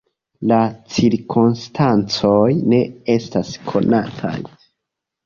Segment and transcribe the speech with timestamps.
[0.51, 0.59] La
[0.93, 2.39] cirkonstancoj
[2.73, 2.79] ne
[3.17, 4.33] estas konataj.